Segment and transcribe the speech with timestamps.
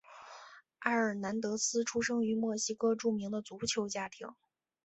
[0.79, 4.29] 埃尔南德斯出生于墨西哥著名的足球家庭。